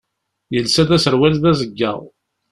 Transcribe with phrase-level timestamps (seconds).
[0.53, 1.99] Yelsa-d aserwal d azeggaɣ.